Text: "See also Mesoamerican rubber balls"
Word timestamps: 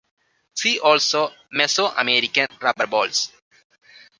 "See 0.55 0.79
also 0.79 1.31
Mesoamerican 1.53 2.47
rubber 2.59 2.87
balls" 2.87 3.31